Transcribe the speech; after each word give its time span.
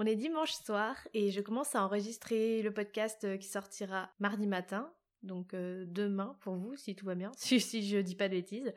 On 0.00 0.06
est 0.06 0.14
dimanche 0.14 0.52
soir 0.52 0.96
et 1.12 1.32
je 1.32 1.40
commence 1.40 1.74
à 1.74 1.82
enregistrer 1.82 2.62
le 2.62 2.72
podcast 2.72 3.24
euh, 3.24 3.36
qui 3.36 3.48
sortira 3.48 4.10
mardi 4.20 4.46
matin, 4.46 4.92
donc 5.24 5.54
euh, 5.54 5.86
demain 5.88 6.36
pour 6.40 6.54
vous 6.54 6.76
si 6.76 6.94
tout 6.94 7.04
va 7.04 7.16
bien, 7.16 7.32
si, 7.36 7.60
si 7.60 7.84
je 7.88 7.98
dis 7.98 8.14
pas 8.14 8.28
de 8.28 8.34
bêtises. 8.34 8.72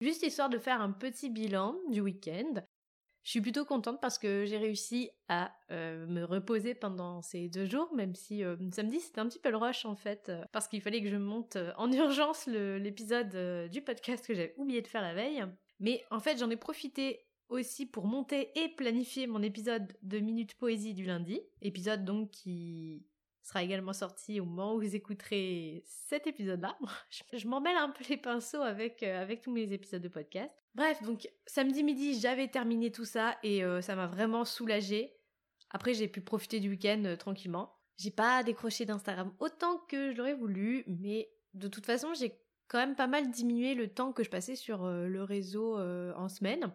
Juste 0.00 0.22
histoire 0.22 0.48
de 0.48 0.58
faire 0.58 0.80
un 0.80 0.92
petit 0.92 1.30
bilan 1.30 1.76
du 1.90 2.00
week-end. 2.00 2.62
Je 3.24 3.30
suis 3.30 3.40
plutôt 3.40 3.64
contente 3.64 4.00
parce 4.00 4.18
que 4.18 4.44
j'ai 4.44 4.56
réussi 4.56 5.10
à 5.28 5.52
euh, 5.72 6.06
me 6.06 6.22
reposer 6.22 6.74
pendant 6.76 7.22
ces 7.22 7.48
deux 7.48 7.66
jours, 7.66 7.92
même 7.94 8.14
si 8.14 8.42
samedi 8.72 9.00
c'était 9.00 9.20
un 9.20 9.28
petit 9.28 9.38
peu 9.38 9.50
le 9.50 9.56
rush 9.56 9.84
en 9.84 9.94
fait, 9.96 10.30
parce 10.52 10.66
qu'il 10.66 10.80
fallait 10.80 11.02
que 11.02 11.08
je 11.08 11.16
monte 11.16 11.56
en 11.76 11.90
urgence 11.92 12.46
l'épisode 12.46 13.68
du 13.68 13.80
podcast 13.82 14.26
que 14.26 14.34
j'avais 14.34 14.54
oublié 14.56 14.80
de 14.80 14.88
faire 14.88 15.02
la 15.02 15.14
veille. 15.14 15.44
Mais 15.78 16.04
en 16.10 16.18
fait 16.18 16.38
j'en 16.38 16.50
ai 16.50 16.56
profité 16.56 17.24
aussi 17.52 17.86
pour 17.86 18.06
monter 18.06 18.50
et 18.58 18.68
planifier 18.70 19.26
mon 19.26 19.42
épisode 19.42 19.92
de 20.02 20.18
Minute 20.18 20.54
Poésie 20.54 20.94
du 20.94 21.04
lundi. 21.04 21.40
Épisode 21.60 22.04
donc 22.04 22.30
qui 22.30 23.04
sera 23.42 23.62
également 23.62 23.92
sorti 23.92 24.40
au 24.40 24.44
moment 24.44 24.74
où 24.74 24.80
vous 24.80 24.96
écouterez 24.96 25.82
cet 25.86 26.26
épisode-là. 26.26 26.76
Je, 27.32 27.46
m'en 27.46 27.60
mêle 27.60 27.76
un 27.76 27.90
peu 27.90 28.04
les 28.08 28.16
pinceaux 28.16 28.62
avec, 28.62 29.02
euh, 29.02 29.20
avec 29.20 29.42
tous 29.42 29.52
mes 29.52 29.70
épisodes 29.72 30.02
de 30.02 30.08
podcast. 30.08 30.54
Bref, 30.74 31.02
donc 31.02 31.28
samedi 31.46 31.82
midi, 31.82 32.18
j'avais 32.18 32.48
terminé 32.48 32.90
tout 32.90 33.04
ça 33.04 33.36
et 33.42 33.62
euh, 33.64 33.82
ça 33.82 33.96
m'a 33.96 34.06
vraiment 34.06 34.44
soulagée. 34.44 35.12
Après, 35.70 35.94
j'ai 35.94 36.08
pu 36.08 36.20
profiter 36.20 36.60
du 36.60 36.70
week-end 36.70 37.02
euh, 37.04 37.16
tranquillement. 37.16 37.74
J'ai 37.98 38.10
pas 38.10 38.42
décroché 38.42 38.86
d'Instagram 38.86 39.32
autant 39.38 39.78
que 39.88 40.12
je 40.12 40.16
l'aurais 40.16 40.34
voulu, 40.34 40.84
mais 40.86 41.30
de 41.54 41.68
toute 41.68 41.84
façon, 41.84 42.14
j'ai 42.14 42.38
quand 42.68 42.78
même 42.78 42.96
pas 42.96 43.06
mal 43.06 43.30
diminué 43.30 43.74
le 43.74 43.88
temps 43.88 44.12
que 44.12 44.24
je 44.24 44.30
passais 44.30 44.56
sur 44.56 44.86
le 44.86 45.22
réseau 45.22 45.78
en 45.78 46.28
semaine. 46.30 46.72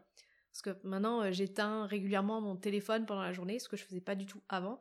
Parce 0.58 0.76
que 0.76 0.88
maintenant, 0.88 1.22
euh, 1.22 1.32
j'éteins 1.32 1.86
régulièrement 1.86 2.42
mon 2.42 2.56
téléphone 2.56 3.06
pendant 3.06 3.22
la 3.22 3.32
journée, 3.34 3.60
ce 3.60 3.70
que 3.70 3.78
je 3.78 3.84
faisais 3.84 4.02
pas 4.02 4.16
du 4.16 4.26
tout 4.26 4.42
avant. 4.50 4.80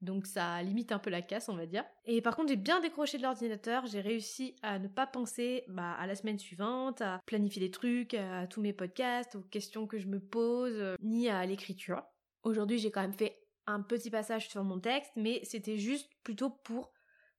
Donc 0.00 0.26
ça 0.26 0.62
limite 0.62 0.92
un 0.92 0.98
peu 0.98 1.10
la 1.10 1.22
casse, 1.22 1.48
on 1.48 1.56
va 1.56 1.66
dire. 1.66 1.84
Et 2.06 2.22
par 2.22 2.34
contre, 2.34 2.48
j'ai 2.48 2.56
bien 2.56 2.80
décroché 2.80 3.18
de 3.18 3.24
l'ordinateur, 3.24 3.84
j'ai 3.86 4.00
réussi 4.00 4.56
à 4.62 4.78
ne 4.78 4.88
pas 4.88 5.06
penser 5.06 5.64
bah, 5.68 5.92
à 5.94 6.06
la 6.06 6.14
semaine 6.14 6.38
suivante, 6.38 7.02
à 7.02 7.20
planifier 7.26 7.60
des 7.60 7.70
trucs, 7.70 8.14
à 8.14 8.46
tous 8.46 8.62
mes 8.62 8.72
podcasts, 8.72 9.34
aux 9.34 9.42
questions 9.42 9.86
que 9.86 9.98
je 9.98 10.06
me 10.06 10.20
pose, 10.20 10.76
euh, 10.76 10.94
ni 11.02 11.28
à 11.28 11.44
l'écriture. 11.44 12.04
Aujourd'hui, 12.44 12.78
j'ai 12.78 12.90
quand 12.90 13.02
même 13.02 13.12
fait 13.12 13.38
un 13.66 13.82
petit 13.82 14.10
passage 14.10 14.48
sur 14.48 14.64
mon 14.64 14.78
texte, 14.78 15.12
mais 15.16 15.40
c'était 15.42 15.78
juste 15.78 16.08
plutôt 16.22 16.48
pour 16.48 16.92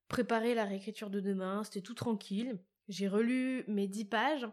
préparer 0.10 0.54
la 0.54 0.66
réécriture 0.66 1.10
de 1.10 1.22
demain, 1.22 1.64
c'était 1.64 1.82
tout 1.82 1.95
tranquille. 1.95 2.60
J'ai 2.88 3.08
relu 3.08 3.64
mes 3.67 3.88
10 3.88 4.06
pages, 4.06 4.48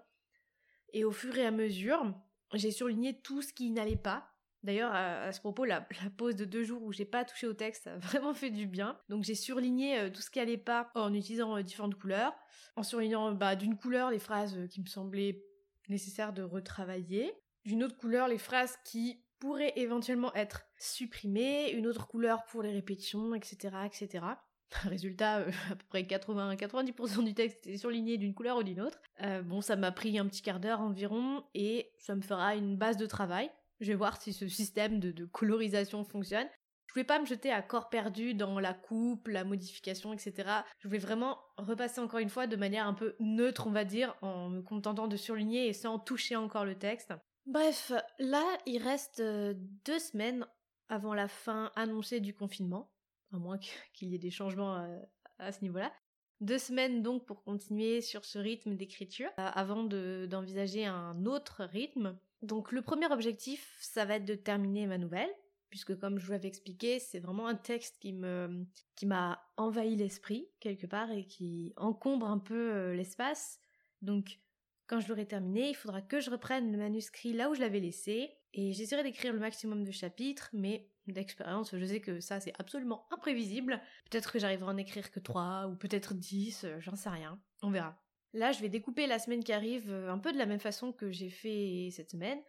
et 0.95 1.05
au 1.05 1.11
fur 1.11 1.37
et 1.37 1.45
à 1.45 1.51
mesure, 1.51 2.15
j'ai 2.57 2.71
surligné 2.71 3.19
tout 3.21 3.43
ce 3.43 3.53
qui 3.53 3.71
n'allait 3.71 3.97
pas. 3.97 4.33
D'ailleurs, 4.63 4.93
à, 4.93 5.31
ce 5.31 5.41
propos, 5.41 5.65
la, 5.65 5.87
pause 6.17 6.35
de 6.35 6.45
deux 6.45 6.65
jours 6.65 6.83
où 6.83 6.93
j'ai 6.93 7.05
pas 7.05 7.25
touché 7.25 7.47
au 7.47 7.53
texte 7.53 7.87
a 7.87 7.97
vraiment 7.99 8.35
fait 8.35 8.51
du 8.51 8.67
bien. 8.67 8.99
Donc 9.09 9.23
j'ai 9.23 9.35
surligné 9.35 9.99
euh, 9.99 10.11
tout 10.11 10.21
ce 10.21 10.31
qui 10.31 10.41
allait 10.41 10.57
pas 10.57 10.91
en 10.95 11.15
utilisant 11.15 11.57
euh, 11.57 11.63
différentes 11.63 11.95
couleurs, 11.95 12.35
en 12.75 12.83
surlignant 12.83 13.33
bah, 13.33 13.55
d'une 13.55 13.77
couleur 13.77 14.11
les 14.11 14.19
phrases 14.19 14.57
euh, 14.57 14.67
qui 14.67 14.81
me 14.81 14.87
semblaient 14.87 15.45
nécessaires 15.89 16.33
de 16.33 16.43
retravailler, 16.43 17.33
d'une 17.65 17.85
autre 17.85 17.97
couleur 17.97 18.27
les 18.27 18.39
phrases 18.39 18.77
qui 18.85 19.23
pourraient 19.39 19.73
éventuellement 19.77 20.35
être 20.35 20.63
supprimées, 20.79 21.71
une 21.71 21.87
autre 21.87 22.09
couleur 22.09 22.45
pour 22.47 22.63
les 22.63 22.73
répétitions, 22.73 23.35
etc., 23.35 23.77
etc. 23.85 24.25
Résultat, 24.85 25.39
euh, 25.39 25.51
à 25.71 25.77
peu 25.77 25.85
près 25.89 26.03
80-90% 26.03 27.25
du 27.25 27.35
texte 27.35 27.67
est 27.67 27.77
surligné 27.77 28.19
d'une 28.19 28.35
couleur 28.35 28.59
ou 28.59 28.63
d'une 28.63 28.81
autre. 28.81 29.01
Euh, 29.23 29.43
bon, 29.43 29.61
ça 29.61 29.77
m'a 29.77 29.93
pris 29.93 30.19
un 30.19 30.27
petit 30.27 30.43
quart 30.43 30.61
d'heure 30.61 30.81
environ 30.81 31.45
et 31.55 31.91
ça 31.99 32.15
me 32.15 32.23
fera 32.23 32.55
une 32.55 32.77
base 32.77 32.97
de 32.97 33.07
travail. 33.07 33.51
Je 33.81 33.89
vais 33.89 33.95
voir 33.95 34.21
si 34.21 34.33
ce 34.33 34.49
système 34.49 35.01
de, 35.01 35.25
colorisation 35.27 36.05
fonctionne. 36.05 36.47
Je 36.87 36.95
voulais 36.95 37.05
pas 37.05 37.21
me 37.21 37.27
jeter 37.27 37.53
à 37.53 37.61
corps 37.61 37.91
perdu 37.91 38.33
dans 38.33 38.59
la 38.59 38.73
coupe, 38.73 39.29
la 39.29 39.45
modification, 39.45 40.15
etc. 40.15 40.51
Je 40.79 40.89
voulais 40.89 40.99
vraiment 40.99 41.39
repasser 41.59 42.01
encore 42.01 42.21
une 42.21 42.31
fois 42.31 42.47
de 42.47 42.57
manière 42.57 42.87
un 42.87 42.95
peu 42.95 43.17
neutre, 43.21 43.67
on 43.67 43.73
va 43.73 43.85
dire, 43.85 44.17
en 44.23 44.49
me 44.49 44.63
contentant 44.63 45.07
de 45.07 45.17
surligner 45.17 45.69
et 45.69 45.75
sans 45.75 45.99
toucher 45.99 46.37
encore 46.37 46.65
le 46.65 46.75
texte. 46.75 47.13
Bref, 47.45 47.93
là, 48.19 48.45
il 48.65 48.83
reste 48.83 49.21
euh, 49.21 49.53
deux 49.85 49.99
semaines 49.99 50.47
avant 50.89 51.13
la 51.13 51.29
fin 51.29 51.71
annoncée 51.77 52.21
du 52.21 52.33
confinement 52.33 52.89
à 53.33 53.39
moins 53.39 53.59
qu'il 53.93 54.09
y 54.09 54.15
ait 54.15 54.19
des 54.19 54.31
changements 54.31 54.77
euh, 54.77 54.99
à, 55.39 55.53
ce 55.53 55.63
niveau-là. 55.63 55.93
Deux 56.41 56.59
semaines 56.59 57.03
donc 57.03 57.25
pour 57.25 57.43
continuer 57.43 58.01
sur 58.03 58.25
ce 58.25 58.39
rythme 58.39 58.75
d'écriture, 58.75 59.31
euh, 59.39 59.51
avant 59.55 59.85
d'envisager 59.85 60.85
un 60.85 61.25
autre 61.25 61.65
rythme. 61.65 62.19
Donc 62.43 62.73
le 62.73 62.83
premier 62.83 63.11
objectif, 63.11 63.77
ça 63.81 64.05
va 64.05 64.17
être 64.17 64.27
de 64.27 64.35
terminer 64.35 64.87
ma 64.87 64.99
nouvelle, 64.99 65.31
puisque 65.71 65.99
comme 65.99 66.19
je 66.19 66.27
vous 66.27 66.33
l'avais 66.33 66.49
expliqué, 66.49 66.99
c'est 66.99 67.21
vraiment 67.21 67.47
un 67.49 67.55
texte 67.55 67.99
qui 68.01 68.13
me 68.13 68.67
qui 68.95 69.07
m'a 69.07 69.43
envahi 69.57 69.97
l'esprit 69.97 70.49
quelque 70.61 70.87
part 70.87 71.11
et 71.11 71.27
qui 71.27 71.73
encombre 71.77 72.29
un 72.29 72.39
peu 72.39 72.75
euh, 72.75 72.95
l'espace. 72.95 73.59
Donc 74.03 74.39
quand 74.87 75.01
je 75.01 75.09
l'aurai 75.09 75.27
terminé, 75.27 75.71
il 75.71 75.75
faudra 75.75 76.03
que 76.03 76.21
je 76.21 76.31
reprenne 76.31 76.71
le 76.71 76.79
manuscrit 76.79 77.33
là 77.33 77.51
où 77.51 77.55
je 77.55 77.61
l'avais 77.61 77.81
laissé 77.81 78.31
et 78.53 78.73
j'essaierai 78.73 79.03
d'écrire 79.03 79.33
le 79.33 79.39
maximum 79.39 79.85
de 79.85 79.91
chapitres, 79.91 80.49
mais 80.53 80.89
d'expérience, 81.13 81.77
je 81.77 81.85
sais 81.85 82.01
que 82.01 82.21
ça 82.21 82.41
c'est 82.41 82.53
absolument 82.59 83.07
imprévisible. 83.11 83.81
Peut-être 84.11 84.33
que 84.33 84.39
j'arriverai 84.39 84.71
à 84.71 84.75
en 84.75 84.77
écrire 84.77 85.11
que 85.11 85.21
3 85.21 85.69
ou 85.69 85.77
peut-être 85.77 86.15
10, 86.15 86.65
euh, 86.65 86.81
j'en 86.81 86.97
sais 86.97 87.09
rien. 87.09 87.41
On 87.63 87.71
verra. 87.71 88.01
Là, 88.33 88.53
je 88.53 88.61
vais 88.61 88.69
découper 88.69 89.07
la 89.07 89.19
semaine 89.19 89.43
qui 89.43 89.53
arrive 89.53 89.91
euh, 89.91 90.13
un 90.13 90.19
peu 90.19 90.33
de 90.33 90.39
la 90.39 90.47
même 90.47 90.61
façon 90.61 90.93
que 90.93 91.11
j'ai 91.11 91.31
fait 91.31 91.89
cette 91.91 92.11
semaine, 92.11 92.41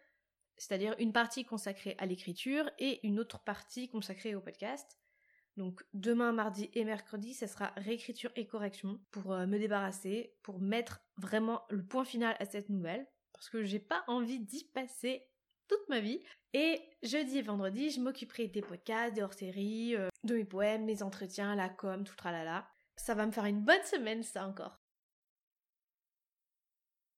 c'est-à-dire 0.56 0.94
une 0.98 1.12
partie 1.12 1.44
consacrée 1.44 1.94
à 1.98 2.06
l'écriture 2.06 2.70
et 2.78 3.06
une 3.06 3.18
autre 3.20 3.40
partie 3.40 3.88
consacrée 3.88 4.34
au 4.34 4.40
podcast. 4.40 4.98
Donc 5.56 5.84
demain, 5.92 6.32
mardi 6.32 6.70
et 6.74 6.84
mercredi, 6.84 7.34
ça 7.34 7.48
sera 7.48 7.72
réécriture 7.76 8.30
et 8.36 8.46
correction 8.46 9.00
pour 9.10 9.32
euh, 9.32 9.46
me 9.46 9.58
débarrasser, 9.58 10.36
pour 10.42 10.60
mettre 10.60 11.00
vraiment 11.16 11.62
le 11.68 11.84
point 11.84 12.04
final 12.04 12.36
à 12.38 12.44
cette 12.44 12.68
nouvelle, 12.68 13.08
parce 13.32 13.50
que 13.50 13.64
j'ai 13.64 13.80
pas 13.80 14.04
envie 14.06 14.38
d'y 14.38 14.64
passer 14.64 15.26
toute 15.68 15.88
ma 15.88 16.00
vie. 16.00 16.20
Et 16.54 16.80
jeudi 17.02 17.38
et 17.38 17.42
vendredi, 17.42 17.90
je 17.90 18.00
m'occuperai 18.00 18.48
des 18.48 18.62
podcasts, 18.62 19.14
des 19.14 19.22
hors-séries, 19.22 19.94
euh, 19.94 20.08
de 20.24 20.34
mes 20.34 20.44
poèmes, 20.44 20.84
mes 20.84 21.02
entretiens, 21.02 21.54
la 21.54 21.68
com, 21.68 22.04
tout 22.04 22.16
tralala. 22.16 22.66
Ça 22.96 23.14
va 23.14 23.26
me 23.26 23.32
faire 23.32 23.44
une 23.44 23.62
bonne 23.62 23.82
semaine, 23.84 24.22
ça 24.22 24.46
encore. 24.46 24.80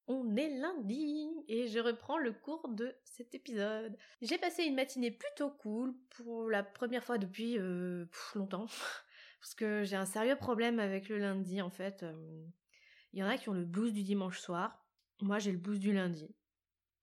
On 0.09 0.35
est 0.37 0.59
lundi 0.59 1.31
et 1.47 1.69
je 1.69 1.79
reprends 1.79 2.19
le 2.19 2.33
cours 2.33 2.69
de 2.69 2.93
cet 3.05 3.33
épisode. 3.37 3.97
J'ai 4.21 4.39
passé 4.39 4.65
une 4.65 4.75
matinée 4.75 5.13
plutôt 5.13 5.51
cool 5.51 5.95
pour 6.17 6.51
la 6.51 6.65
première 6.65 7.05
fois 7.05 7.17
depuis 7.17 7.57
euh, 7.59 8.07
longtemps. 8.35 8.67
Parce 9.41 9.55
que 9.55 9.85
j'ai 9.85 9.97
un 9.97 10.07
sérieux 10.07 10.37
problème 10.37 10.81
avec 10.81 11.09
le 11.09 11.19
lundi 11.19 11.63
en 11.63 11.71
fait. 11.71 12.03
Euh, 12.03 12.45
il 13.13 13.21
y 13.21 13.23
en 13.23 13.29
a 13.29 13.39
qui 13.39 13.49
ont 13.49 13.55
le 13.55 13.65
blues 13.65 13.93
du 13.93 14.03
dimanche 14.03 14.41
soir. 14.41 14.85
Moi 15.23 15.39
j'ai 15.39 15.53
le 15.53 15.59
blues 15.59 15.79
du 15.79 15.93
lundi. 15.93 16.35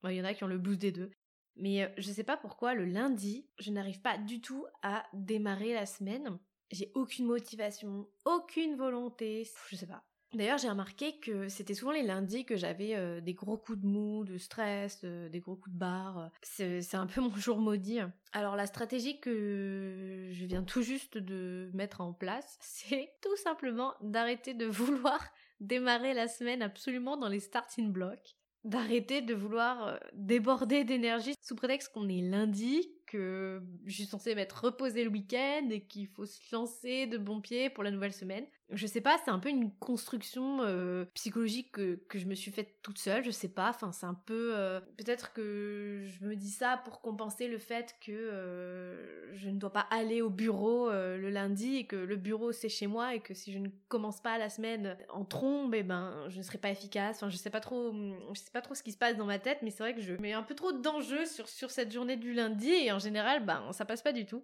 Il 0.04 0.12
y 0.12 0.22
en 0.22 0.26
a 0.26 0.34
qui 0.34 0.44
ont 0.44 0.48
le 0.48 0.58
blues 0.58 0.78
des 0.78 0.92
deux. 0.92 1.12
Mais 1.60 1.84
euh, 1.84 1.88
je 1.98 2.12
sais 2.12 2.24
pas 2.24 2.38
pourquoi 2.38 2.74
le 2.74 2.86
lundi, 2.86 3.48
je 3.60 3.72
n'arrive 3.72 4.02
pas 4.02 4.18
du 4.18 4.42
tout 4.42 4.66
à 4.82 5.06
démarrer 5.14 5.74
la 5.74 5.86
semaine. 5.86 6.38
J'ai 6.72 6.92
aucune 6.96 7.26
motivation, 7.26 8.08
aucune 8.26 8.76
volonté, 8.76 9.48
je 9.70 9.76
sais 9.76 9.88
pas. 9.88 10.04
D'ailleurs, 10.34 10.58
j'ai 10.58 10.70
remarqué 10.70 11.20
que 11.20 11.48
c'était 11.48 11.74
souvent 11.74 11.94
les 11.94 12.04
lundis 12.04 12.46
que 12.46 12.58
j'avais 12.58 12.96
euh, 12.96 13.22
des 13.22 13.34
gros 13.34 13.58
coups 13.58 13.80
de 13.80 13.88
mou, 13.88 14.26
de 14.26 14.38
stress, 14.38 15.00
euh, 15.06 15.30
des 15.30 15.40
gros 15.40 15.56
coups 15.56 15.74
de 15.74 15.80
barre. 15.80 16.32
C'est 16.42 16.96
un 16.96 17.08
peu 17.08 17.22
mon 17.22 17.34
jour 17.36 17.60
maudit. 17.60 18.00
Alors 18.34 18.58
la 18.58 18.66
stratégie 18.66 19.20
que 19.22 20.30
je 20.32 20.46
viens 20.46 20.64
tout 20.64 20.82
juste 20.82 21.18
de 21.18 21.72
mettre 21.74 22.02
en 22.02 22.12
place, 22.12 22.58
c'est 22.62 23.14
tout 23.22 23.38
simplement 23.38 23.94
d'arrêter 24.02 24.54
de 24.54 24.66
vouloir 24.66 25.26
démarrer 25.62 26.14
la 26.14 26.28
semaine 26.28 26.62
absolument 26.62 27.18
dans 27.18 27.30
les 27.30 27.40
starting 27.40 27.92
blocks 27.92 28.36
d'arrêter 28.68 29.22
de 29.22 29.34
vouloir 29.34 29.88
euh, 29.88 29.98
déborder 30.14 30.84
d'énergie 30.84 31.34
sous 31.42 31.56
prétexte 31.56 31.94
qu'on 31.94 32.10
est 32.10 32.22
lundi, 32.22 32.90
que 33.08 33.62
je 33.86 33.96
suis 33.96 34.06
censée 34.06 34.36
m'être 34.36 34.66
reposée 34.66 35.04
le 35.04 35.10
week-end 35.10 35.70
et 35.72 35.82
qu'il 35.82 36.08
faut 36.08 36.26
se 36.26 36.40
lancer 36.52 37.08
de 37.08 37.18
bon 37.18 37.42
pied 37.42 37.70
pour 37.70 37.84
la 37.84 37.92
nouvelle 37.92 38.14
semaine. 38.14 38.46
Je 38.70 38.86
sais 38.86 39.00
pas, 39.00 39.18
c'est 39.24 39.32
un 39.32 39.40
peu 39.40 39.50
une 39.50 39.72
construction 39.72 40.60
euh, 40.62 41.06
psychologique 41.14 41.72
que, 41.72 42.00
je 42.14 42.26
me 42.26 42.36
suis 42.36 42.52
faite 42.52 42.82
toute 42.82 42.98
seule, 42.98 43.24
je 43.24 43.32
sais 43.32 43.48
pas, 43.48 43.70
enfin 43.70 43.94
c'est 43.94 44.06
un 44.06 44.14
peu... 44.14 44.52
Euh, 44.56 44.82
peut-être 44.98 45.32
que 45.32 46.02
je 46.04 46.26
me 46.26 46.36
dis 46.36 46.50
ça 46.50 46.82
pour 46.84 47.02
compenser 47.02 47.48
le 47.48 47.60
fait 47.60 47.96
que 48.02 48.12
euh, 48.12 49.34
je 49.36 49.50
ne 49.50 49.58
dois 49.58 49.72
pas 49.72 49.88
aller 49.90 50.22
au 50.22 50.30
bureau 50.30 50.90
le 50.90 51.30
lundi 51.30 51.78
et 51.78 51.88
que 51.88 51.96
le 51.96 52.16
bureau 52.18 52.52
c'est 52.52 52.70
chez 52.70 52.88
moi 52.88 53.16
et 53.16 53.22
que 53.22 53.34
si 53.34 53.54
je 53.54 53.60
ne 53.60 53.70
commence 53.88 54.22
pas 54.22 54.38
la 54.38 54.50
semaine 54.50 54.98
en 55.10 55.24
trombe, 55.24 55.74
et 55.74 55.80
eh 55.80 55.84
ben 55.84 56.26
je 56.28 56.38
ne 56.38 56.44
serai 56.44 56.58
pas 56.58 56.70
efficace, 56.70 57.18
enfin 57.18 57.30
je 57.30 57.38
sais 57.38 57.50
pas 57.50 57.62
trop, 57.62 57.94
je 58.34 58.40
sais 58.40 58.52
pas 58.52 58.62
trop 58.62 58.76
ce 58.76 58.84
qui 58.84 58.92
se 58.92 58.98
passe 58.98 59.16
dans 59.16 59.26
ma 59.26 59.40
tête, 59.40 59.60
mais 59.62 59.72
c'est 59.72 59.84
vrai 59.84 59.96
que 59.96 60.02
je 60.02 60.14
mets 60.14 60.34
un 60.34 60.44
peu 60.44 60.56
trop 60.56 60.74
d'enjeux 60.74 61.26
sur, 61.26 61.48
sur 61.48 61.72
cette 61.72 61.92
journée 61.92 62.18
du 62.18 62.34
lundi 62.34 62.70
et 62.70 62.92
en 62.92 63.00
général, 63.00 63.46
ben 63.46 63.72
ça 63.72 63.86
passe 63.86 64.02
pas 64.02 64.14
du 64.14 64.26
tout. 64.26 64.44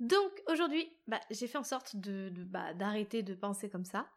Donc 0.00 0.42
aujourd'hui, 0.48 0.90
bah, 1.06 1.20
j'ai 1.30 1.46
fait 1.46 1.58
en 1.58 1.62
sorte 1.62 1.94
bah, 1.94 2.72
d'arrêter 2.72 3.22
de 3.22 3.34
penser 3.34 3.68
comme 3.68 3.84
ça 3.84 4.08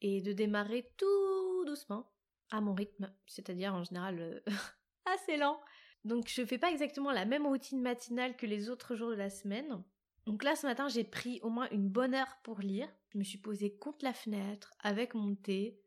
et 0.00 0.20
de 0.20 0.32
démarrer 0.32 0.90
tout 0.96 1.64
doucement 1.64 2.10
à 2.50 2.60
mon 2.60 2.74
rythme, 2.74 3.12
c'est-à-dire 3.26 3.74
en 3.74 3.84
général 3.84 4.18
euh, 4.20 4.40
assez 5.06 5.36
lent. 5.36 5.60
Donc 6.04 6.28
je 6.28 6.44
fais 6.44 6.58
pas 6.58 6.70
exactement 6.70 7.12
la 7.12 7.24
même 7.24 7.46
routine 7.46 7.80
matinale 7.80 8.36
que 8.36 8.46
les 8.46 8.68
autres 8.68 8.96
jours 8.96 9.10
de 9.10 9.16
la 9.16 9.30
semaine. 9.30 9.82
Donc 10.26 10.42
là 10.42 10.56
ce 10.56 10.66
matin 10.66 10.88
j'ai 10.88 11.04
pris 11.04 11.40
au 11.42 11.50
moins 11.50 11.68
une 11.70 11.88
bonne 11.88 12.14
heure 12.14 12.38
pour 12.42 12.60
lire. 12.60 12.88
Je 13.12 13.18
me 13.18 13.24
suis 13.24 13.38
posée 13.38 13.76
contre 13.76 14.04
la 14.04 14.12
fenêtre 14.12 14.72
avec 14.80 15.14
mon 15.14 15.34
thé, 15.34 15.80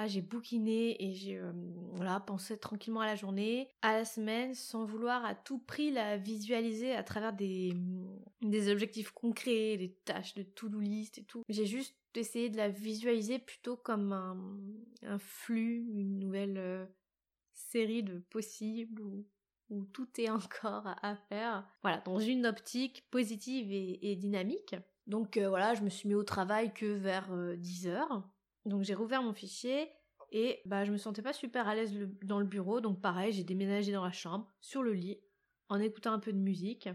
ah, 0.00 0.06
j'ai 0.06 0.20
bouquiné 0.20 1.02
et 1.04 1.12
j'ai 1.12 1.38
euh, 1.38 1.50
voilà, 1.94 2.20
pensé 2.20 2.56
tranquillement 2.56 3.00
à 3.00 3.06
la 3.06 3.16
journée, 3.16 3.68
à 3.82 3.94
la 3.94 4.04
semaine, 4.04 4.54
sans 4.54 4.84
vouloir 4.84 5.24
à 5.24 5.34
tout 5.34 5.58
prix 5.58 5.90
la 5.90 6.16
visualiser 6.16 6.92
à 6.94 7.02
travers 7.02 7.32
des, 7.32 7.72
mm, 7.74 8.06
des 8.42 8.70
objectifs 8.70 9.10
concrets, 9.10 9.76
des 9.76 9.90
tâches 10.04 10.34
de 10.34 10.44
to-do 10.44 10.78
list 10.78 11.18
et 11.18 11.24
tout. 11.24 11.42
J'ai 11.48 11.66
juste 11.66 11.96
essayé 12.14 12.48
de 12.48 12.56
la 12.56 12.68
visualiser 12.68 13.40
plutôt 13.40 13.76
comme 13.76 14.12
un, 14.12 14.38
un 15.02 15.18
flux, 15.18 15.88
une 15.92 16.20
nouvelle 16.20 16.58
euh, 16.58 16.86
série 17.52 18.04
de 18.04 18.20
possibles 18.30 19.02
où, 19.02 19.26
tout 19.92 20.08
est 20.18 20.30
encore 20.30 20.86
à, 21.02 21.16
faire. 21.28 21.68
Voilà, 21.82 21.98
dans 22.02 22.20
une 22.20 22.46
optique 22.46 23.04
positive 23.10 23.72
et, 23.72 24.14
dynamique. 24.14 24.76
Donc 25.08 25.38
euh, 25.38 25.48
voilà, 25.48 25.74
je 25.74 25.82
me 25.82 25.88
suis 25.88 26.08
mis 26.08 26.14
au 26.14 26.22
travail 26.22 26.72
que 26.72 26.86
vers 26.86 27.34
10 27.56 27.88
heures. 27.88 28.22
Donc 28.64 28.82
j'ai 28.82 28.94
rouvert 28.94 29.22
mon 29.22 29.32
fichier 29.32 29.90
et 30.30 30.60
bah 30.66 30.84
je 30.84 30.92
me 30.92 30.98
sentais 30.98 31.22
pas 31.22 31.32
super 31.32 31.68
à 31.68 31.74
l'aise 31.74 31.94
dans 32.22 32.38
le 32.38 32.46
bureau, 32.46 32.80
donc 32.80 33.00
pareil, 33.00 33.32
j'ai 33.32 33.44
déménagé 33.44 33.92
dans 33.92 34.04
la 34.04 34.12
chambre, 34.12 34.52
sur 34.60 34.82
le 34.82 34.92
lit, 34.92 35.18
en 35.68 35.80
écoutant 35.80 36.12
un 36.12 36.18
peu 36.18 36.32
de 36.32 36.38
musique. 36.38 36.88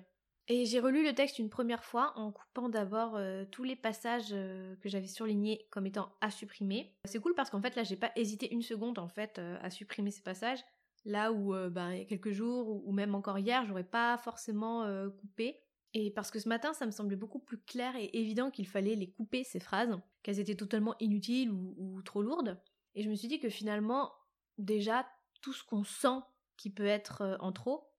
Et 0.50 0.66
j'ai 0.66 0.82
relu 0.82 1.04
le 1.04 1.16
texte 1.16 1.40
une 1.40 1.50
première 1.50 1.86
fois 1.86 2.12
en 2.18 2.32
coupant 2.32 2.68
d'abord 2.68 3.16
euh, 3.16 3.46
tous 3.50 3.64
les 3.64 3.78
passages 3.78 4.32
euh, 4.34 4.76
que 4.82 4.90
j'avais 4.90 5.08
surlignés 5.08 5.68
comme 5.72 5.86
étant 5.86 6.12
à 6.20 6.30
supprimer. 6.30 6.94
C'est 7.06 7.20
cool 7.20 7.34
parce 7.34 7.50
qu'en 7.50 7.62
fait 7.62 7.76
là 7.78 7.84
j'ai 7.84 7.96
pas 7.96 8.12
hésité 8.18 8.52
une 8.52 8.62
seconde 8.62 9.00
en 9.00 9.08
fait 9.08 9.40
euh, 9.40 9.58
à 9.62 9.70
supprimer 9.70 10.12
ces 10.12 10.22
passages. 10.22 10.60
Là 11.06 11.32
où 11.34 11.54
bah, 11.70 11.94
il 11.94 12.00
y 12.00 12.02
a 12.02 12.06
quelques 12.06 12.32
jours 12.32 12.88
ou, 12.88 12.94
même 12.94 13.14
encore 13.14 13.38
hier 13.38 13.66
j'aurais 13.66 13.84
pas 13.84 14.18
forcément 14.18 14.88
coupé. 15.20 15.60
Et 15.94 16.10
parce 16.10 16.32
que 16.32 16.40
ce 16.40 16.50
matin, 16.50 16.74
ça 16.74 16.86
me 16.86 16.92
semblait 16.92 17.16
beaucoup 17.16 17.40
plus 17.40 17.60
clair 17.60 17.96
et 17.96 18.10
évident 18.14 18.50
qu'il 18.50 18.68
fallait 18.68 18.96
les 18.96 19.12
couper, 19.12 19.44
ces 19.44 19.60
phrases, 19.60 20.00
qu'elles 20.24 20.40
étaient 20.40 20.56
totalement 20.56 20.96
inutiles 21.00 21.52
ou, 21.52 22.02
trop 22.04 22.24
lourdes. 22.24 22.60
Et 22.96 23.04
je 23.04 23.10
me 23.10 23.16
suis 23.16 23.28
dit 23.28 23.40
que 23.40 23.50
finalement, 23.50 24.12
déjà, 24.58 25.08
tout 25.42 25.54
ce 25.54 25.64
qu'on 25.64 25.84
sent 25.84 26.20
qui 26.58 26.72
peut 26.72 26.86
être 26.86 27.22
euh, 27.22 27.38
en 27.40 27.52
trop, 27.52 27.92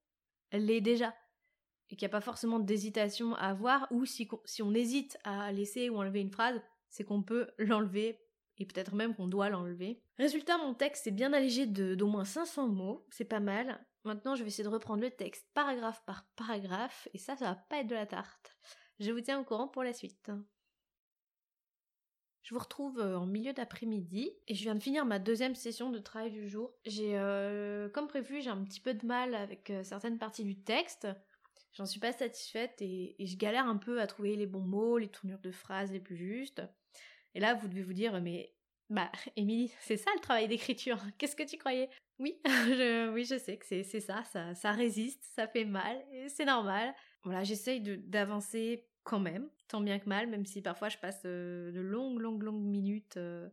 l'est 0.52 0.80
déjà. 0.80 1.14
Et 1.90 1.96
qu'il 1.96 2.06
n'y 2.06 2.10
a 2.10 2.16
pas 2.16 2.20
forcément 2.20 2.58
d'hésitation 2.58 3.34
à 3.34 3.48
avoir, 3.48 3.86
ou 3.90 4.04
si, 4.04 4.28
si 4.44 4.62
on 4.62 4.72
hésite 4.72 5.18
à 5.24 5.52
laisser 5.52 5.88
ou 5.88 5.98
enlever 5.98 6.20
une 6.20 6.30
phrase, 6.30 6.60
c'est 6.88 7.04
qu'on 7.04 7.22
peut 7.22 7.50
l'enlever, 7.58 8.20
et 8.58 8.66
peut-être 8.66 8.94
même 8.94 9.14
qu'on 9.14 9.28
doit 9.28 9.50
l'enlever. 9.50 10.00
Résultat, 10.18 10.58
mon 10.58 10.74
texte 10.74 11.06
est 11.06 11.12
bien 11.12 11.32
allégé 11.32 11.66
d'au 11.66 12.06
moins 12.06 12.24
500 12.24 12.68
mots, 12.68 13.06
c'est 13.10 13.24
pas 13.24 13.40
mal, 13.40 13.84
Maintenant, 14.04 14.34
je 14.34 14.42
vais 14.42 14.48
essayer 14.48 14.64
de 14.64 14.68
reprendre 14.68 15.02
le 15.02 15.10
texte 15.10 15.46
paragraphe 15.54 16.02
par 16.04 16.26
paragraphe, 16.36 17.08
et 17.14 17.18
ça, 17.18 17.36
ça 17.36 17.46
va 17.46 17.54
pas 17.54 17.80
être 17.80 17.86
de 17.86 17.94
la 17.94 18.06
tarte. 18.06 18.56
Je 19.00 19.10
vous 19.10 19.20
tiens 19.20 19.40
au 19.40 19.44
courant 19.44 19.66
pour 19.66 19.82
la 19.82 19.92
suite. 19.92 20.30
Je 22.42 22.52
vous 22.52 22.60
retrouve 22.60 23.00
euh, 23.00 23.18
en 23.18 23.24
milieu 23.24 23.54
d'après-midi 23.54 24.30
et 24.46 24.54
je 24.54 24.62
viens 24.62 24.74
de 24.74 24.82
finir 24.82 25.06
ma 25.06 25.18
deuxième 25.18 25.54
session 25.54 25.90
de 25.90 25.98
travail 25.98 26.30
du 26.30 26.46
jour. 26.46 26.74
J'ai, 26.84 27.16
euh, 27.18 27.88
comme 27.88 28.06
prévu, 28.06 28.42
j'ai 28.42 28.50
un 28.50 28.62
petit 28.62 28.80
peu 28.80 28.92
de 28.92 29.06
mal 29.06 29.34
avec 29.34 29.70
euh, 29.70 29.82
certaines 29.82 30.18
parties 30.18 30.44
du 30.44 30.60
texte. 30.62 31.08
J'en 31.72 31.86
suis 31.86 32.00
pas 32.00 32.12
satisfaite 32.12 32.82
et, 32.82 33.16
et, 33.20 33.26
je 33.26 33.38
galère 33.38 33.66
un 33.66 33.78
peu 33.78 33.98
à 34.00 34.06
trouver 34.06 34.36
les 34.36 34.46
bons 34.46 34.60
mots, 34.60 34.98
les 34.98 35.08
tournures 35.08 35.38
de 35.38 35.50
phrases 35.50 35.90
les 35.90 36.00
plus 36.00 36.16
justes. 36.16 36.62
Et 37.34 37.40
là, 37.40 37.54
vous 37.54 37.66
devez 37.66 37.82
vous 37.82 37.94
dire, 37.94 38.20
mais 38.20 38.54
bah, 38.90 39.10
Émilie, 39.36 39.72
c'est 39.80 39.96
ça 39.96 40.10
le 40.14 40.20
travail 40.20 40.46
d'écriture. 40.46 40.98
Qu'est-ce 41.16 41.36
que 41.36 41.42
tu 41.42 41.56
croyais? 41.56 41.88
Oui, 42.18 42.38
je, 42.44 43.12
oui, 43.12 43.24
je 43.24 43.38
sais 43.38 43.56
que 43.56 43.66
c'est 43.66 44.00
ça, 44.00 44.22
ça, 44.24 44.72
résiste, 44.72 45.24
ça 45.34 45.48
fait 45.48 45.64
mal, 45.64 45.96
c'est 46.28 46.44
normal. 46.44 46.94
Voilà, 47.24 47.42
j'essaye 47.42 47.80
d'avancer 47.80 48.86
quand 49.02 49.20
même, 49.20 49.48
tant 49.68 49.80
bien 49.80 49.98
que 49.98 50.08
mal, 50.08 50.28
même 50.28 50.46
si 50.46 50.62
parfois 50.62 50.88
je 50.88 50.98
passe 50.98 51.22
euh, 51.24 51.72
de 51.72 51.80
longues, 51.80 52.20
longues, 52.20 52.42
longues 52.42 52.62
minutes 52.62 53.16
euh, 53.16 53.48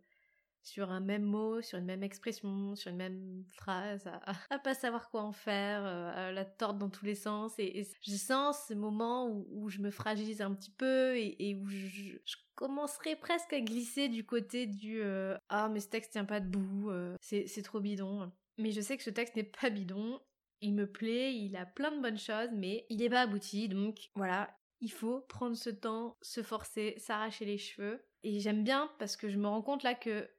sur 0.61 0.91
un 0.91 0.99
même 0.99 1.23
mot, 1.23 1.61
sur 1.61 1.79
une 1.79 1.85
même 1.85 2.03
expression, 2.03 2.75
sur 2.75 2.91
une 2.91 2.97
même 2.97 3.43
phrase, 3.49 4.07
à, 4.49 4.59
pas 4.63 4.75
savoir 4.75 5.09
quoi 5.09 5.23
en 5.23 5.31
faire, 5.31 5.83
euh, 5.83 6.29
à 6.29 6.31
la 6.31 6.45
tordre 6.45 6.79
dans 6.79 6.89
tous 6.89 7.05
les 7.05 7.15
sens. 7.15 7.53
Et, 7.57 7.87
je 8.01 8.15
sens 8.15 8.65
ce 8.67 8.73
moment 8.75 9.27
où, 9.27 9.69
je 9.69 9.79
me 9.79 9.89
fragilise 9.89 10.41
un 10.41 10.53
petit 10.53 10.71
peu 10.71 11.17
et, 11.17 11.55
où 11.55 11.67
je, 11.67 12.17
commencerai 12.53 13.15
presque 13.15 13.53
à 13.53 13.59
glisser 13.59 14.07
du 14.07 14.23
côté 14.23 14.67
du 14.67 15.01
ah 15.49 15.67
mais 15.69 15.79
ce 15.79 15.87
texte 15.87 16.11
tient 16.11 16.25
pas 16.25 16.39
debout, 16.39 16.91
c'est 17.19 17.63
trop 17.63 17.79
bidon. 17.79 18.31
Mais 18.61 18.71
je 18.71 18.81
sais 18.81 18.97
que 18.97 19.03
ce 19.03 19.09
texte 19.09 19.35
n'est 19.35 19.43
pas 19.43 19.69
bidon. 19.69 20.19
Il 20.61 20.73
me 20.73 20.89
plaît, 20.89 21.35
il 21.35 21.55
a 21.55 21.65
plein 21.65 21.91
de 21.91 22.01
bonnes 22.01 22.19
choses, 22.19 22.49
mais 22.53 22.85
il 22.89 22.97
n'est 22.97 23.09
pas 23.09 23.21
abouti. 23.21 23.67
Donc 23.67 23.97
voilà, 24.15 24.55
il 24.79 24.91
faut 24.91 25.21
prendre 25.21 25.55
ce 25.55 25.69
temps, 25.69 26.17
se 26.21 26.43
forcer, 26.43 26.95
s'arracher 26.97 27.45
les 27.45 27.57
cheveux. 27.57 28.05
Et 28.23 28.39
j'aime 28.39 28.63
bien 28.63 28.91
parce 28.99 29.17
que 29.17 29.29
je 29.29 29.37
me 29.37 29.47
rends 29.47 29.61
compte 29.63 29.83
là 29.83 29.95
que 29.95 30.29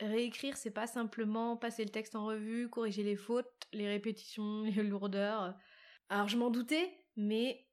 réécrire, 0.00 0.56
c'est 0.56 0.70
pas 0.70 0.86
simplement 0.86 1.56
passer 1.56 1.84
le 1.84 1.90
texte 1.90 2.16
en 2.16 2.26
revue, 2.26 2.68
corriger 2.68 3.02
les 3.02 3.16
fautes, 3.16 3.50
les 3.72 3.88
répétitions, 3.88 4.62
les 4.64 4.82
lourdeurs. 4.82 5.54
Alors 6.08 6.28
je 6.28 6.36
m'en 6.36 6.50
doutais, 6.50 6.92
mais 7.16 7.66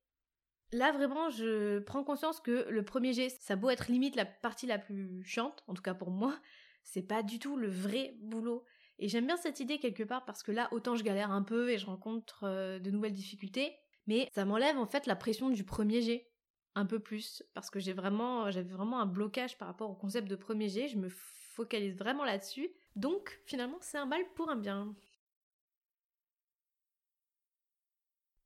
là 0.72 0.92
vraiment 0.92 1.30
je 1.30 1.80
prends 1.80 2.04
conscience 2.04 2.40
que 2.40 2.68
le 2.70 2.86
premier 2.86 3.14
geste, 3.14 3.42
ça 3.42 3.56
beau 3.56 3.70
être 3.70 3.90
limite 3.90 4.16
la 4.16 4.26
partie 4.26 4.68
la 4.68 4.78
plus 4.78 5.24
chiante, 5.24 5.64
en 5.68 5.74
tout 5.74 5.82
cas 5.82 5.94
pour 5.94 6.12
moi, 6.12 6.40
c'est 6.84 7.08
pas 7.08 7.24
du 7.24 7.40
tout 7.40 7.58
le 7.58 7.70
vrai 7.70 8.16
boulot. 8.22 8.66
Et 9.00 9.08
j'aime 9.08 9.26
bien 9.26 9.38
cette 9.38 9.60
idée 9.60 9.80
quelque 9.80 10.04
part 10.04 10.26
parce 10.26 10.44
que 10.44 10.52
là, 10.52 10.68
autant 10.72 10.96
je 10.96 11.04
galère 11.04 11.32
un 11.32 11.42
peu 11.42 11.70
et 11.70 11.78
je 11.78 11.86
rencontre 11.86 12.44
euh, 12.44 12.80
de 12.80 12.92
nouvelles 12.92 13.14
difficultés, 13.14 13.76
mais 14.08 14.30
ça 14.34 14.46
m'enlève 14.46 14.78
en 14.78 14.86
fait 14.86 15.06
la 15.06 15.16
pression 15.16 15.50
du 15.50 15.64
premier 15.64 16.02
jet 16.02 16.30
un 16.76 16.86
peu 16.86 17.00
plus 17.00 17.44
parce 17.54 17.70
que 17.70 17.80
j'ai 17.80 17.94
vraiment 17.94 18.52
j'avais 18.52 18.70
vraiment 18.70 19.00
un 19.00 19.06
blocage 19.06 19.58
par 19.58 19.68
rapport 19.68 19.90
au 19.90 19.96
concept 19.96 20.28
de 20.28 20.36
premier 20.36 20.70
jet, 20.70 20.88
je 20.88 20.98
me 20.98 21.10
focalise 21.10 21.98
vraiment 21.98 22.24
là-dessus. 22.26 22.70
Donc 22.96 23.42
finalement, 23.46 23.78
c'est 23.82 23.98
un 23.98 24.06
mal 24.06 24.22
pour 24.36 24.50
un 24.50 24.56
bien. 24.56 24.96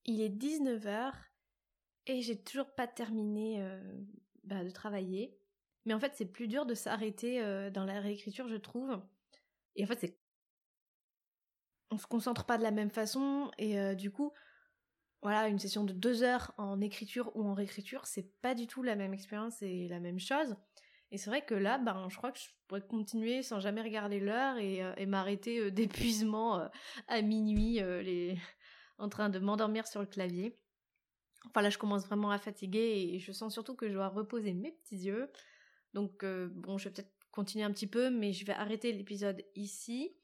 Il 0.05 0.22
est 0.22 0.29
19h 0.29 1.13
et 2.07 2.22
j'ai 2.22 2.41
toujours 2.41 2.74
pas 2.74 2.88
terminé 2.88 3.62
euh, 3.62 3.81
bah, 4.43 4.63
de 4.63 4.69
travailler. 4.69 5.38
Mais 5.86 5.93
en 5.93 6.00
fait, 6.00 6.13
c'est 6.15 6.25
plus 6.25 6.48
dur 6.48 6.65
de 6.65 6.74
s'arrêter 6.75 7.41
euh, 7.41 7.69
dans 7.69 7.86
la 7.86 8.00
réécriture, 8.00 8.48
je 8.48 8.55
trouve. 8.55 9.01
Et 9.75 9.83
en 9.83 9.88
fait, 9.88 10.00
c'est. 10.00 10.22
On 11.93 11.97
se 12.00 12.07
concentre 12.07 12.45
pas 12.45 12.57
de 12.57 12.63
la 12.63 12.71
même 12.71 12.89
façon 12.89 13.51
et 13.59 13.79
euh, 13.79 13.93
du 13.93 14.09
coup, 14.09 14.33
voilà, 15.21 15.47
une 15.47 15.59
session 15.59 15.83
de 15.83 15.93
deux 15.93 16.23
heures 16.23 16.51
en 16.57 16.81
écriture 16.81 17.31
ou 17.35 17.47
en 17.47 17.53
réécriture, 17.53 18.07
c'est 18.07 18.31
pas 18.41 18.55
du 18.55 18.65
tout 18.65 18.81
la 18.81 18.95
même 18.95 19.13
expérience 19.13 19.62
et 19.62 19.88
la 19.88 20.00
même 20.00 20.17
chose. 20.17 20.55
Et 21.12 21.19
c'est 21.19 21.29
vrai 21.29 21.45
que 21.45 21.53
là, 21.53 21.77
ben, 21.77 22.07
je 22.09 22.17
crois 22.17 22.31
que 22.31 22.39
je 22.39 22.47
pourrais 22.67 22.81
continuer 22.81 23.43
sans 23.43 23.59
jamais 23.59 23.83
regarder 23.83 24.19
l'heure 24.19 24.57
et, 24.57 24.83
euh, 24.83 25.05
m'arrêter 25.05 25.59
euh, 25.59 25.69
d'épuisement 25.71 26.67
à 27.07 27.21
minuit, 27.21 27.79
en 28.97 29.07
train 29.07 29.29
de 29.29 29.38
m'endormir 29.38 29.85
sur 29.85 30.01
le 30.01 30.07
clavier. 30.07 30.57
Enfin 31.45 31.62
là, 31.62 31.69
je 31.69 31.77
commence 31.77 32.07
vraiment 32.07 32.31
à 32.31 32.39
fatiguer 32.39 33.12
et 33.13 33.19
je 33.19 33.31
sens 33.31 33.53
surtout 33.53 33.75
que 33.75 33.88
je 33.88 33.93
dois 33.93 34.07
reposer 34.07 34.53
mes 34.53 34.71
petits 34.71 35.05
yeux. 35.05 35.31
Donc 35.93 36.25
bon, 36.25 36.79
je 36.79 36.85
vais 36.85 36.95
peut-être 36.95 37.13
continuer 37.29 37.65
un 37.65 37.71
petit 37.71 37.85
peu, 37.85 38.09
mais 38.09 38.33
je 38.33 38.45
vais 38.45 38.53
arrêter 38.53 38.91
l'épisode 38.93 39.45
ici. 39.53 40.15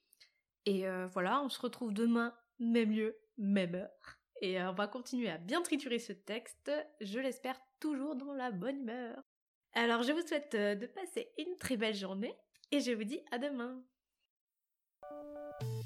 Et 0.70 0.88
euh, 0.88 1.08
voilà, 1.08 1.42
on 1.42 1.50
se 1.50 1.60
retrouve 1.60 1.96
demain, 1.96 2.32
même 2.60 2.92
lieu, 2.92 3.18
même 3.40 3.74
heure. 3.74 4.20
Et 4.40 4.62
euh, 4.62 4.70
on 4.70 4.74
va 4.74 4.86
continuer 4.86 5.28
à 5.28 5.40
bien 5.40 5.64
triturer 5.64 5.98
ce 5.98 6.14
texte, 6.14 6.72
je 7.02 7.18
l'espère 7.18 7.60
toujours 7.80 8.16
dans 8.16 8.34
la 8.34 8.52
bonne 8.52 8.82
humeur. 8.82 9.18
Alors 9.74 10.04
je 10.04 10.12
vous 10.12 10.22
souhaite 10.22 10.54
euh, 10.54 10.76
de 10.76 10.86
passer 10.86 11.32
une 11.40 11.58
très 11.58 11.76
belle 11.76 11.96
journée 11.96 12.36
et 12.72 12.82
je 12.82 12.92
vous 12.92 13.04
dis 13.04 13.20
à 13.32 13.40
demain. 13.40 13.82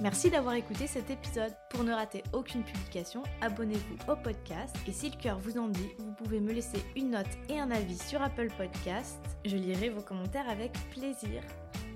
Merci 0.02 0.30
d'avoir 0.30 0.56
écouté 0.56 0.86
cet 0.86 1.10
épisode. 1.10 1.56
Pour 1.70 1.86
ne 1.86 1.94
rater 1.94 2.22
aucune 2.34 2.66
publication, 2.66 3.24
abonnez-vous 3.40 4.12
au 4.12 4.18
podcast 4.18 4.76
et 4.86 4.92
si 4.92 5.12
le 5.12 5.16
cœur 5.16 5.40
vous 5.40 5.58
en 5.58 5.70
dit, 5.70 5.92
vous 5.98 6.14
pouvez 6.16 6.42
me 6.42 6.52
laisser 6.52 6.84
une 6.98 7.12
note 7.12 7.26
et 7.48 7.58
un 7.58 7.72
avis 7.72 7.98
sur 7.98 8.22
Apple 8.22 8.50
Podcast. 8.58 9.24
Je 9.46 9.56
lirai 9.56 9.88
vos 9.88 10.02
commentaires 10.02 10.50
avec 10.50 10.74
plaisir. 10.92 11.42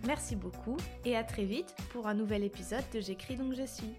Merci 0.07 0.37
beaucoup 0.37 0.77
et 1.03 1.17
à 1.17 1.23
très 1.25 1.43
vite 1.43 1.75
pour 1.91 2.07
un 2.07 2.13
nouvel 2.13 2.45
épisode 2.45 2.83
de 2.93 3.01
J'écris 3.01 3.35
donc 3.35 3.53
je 3.53 3.65
suis. 3.65 3.93